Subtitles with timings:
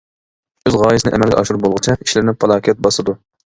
[0.69, 3.19] ئۆز غايىسىنى ئەمەلگە ئاشۇرۇپ بولغۇچە ئىشلىرىنى پالاكەت باسىدۇ.